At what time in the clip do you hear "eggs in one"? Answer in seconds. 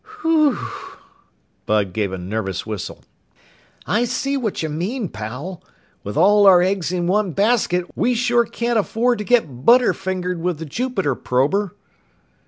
6.63-7.33